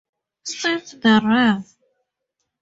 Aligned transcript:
Since 0.45 0.93
the 0.93 1.21
Rev. 1.23 1.63